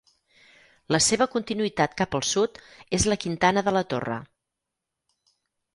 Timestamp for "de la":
3.69-3.87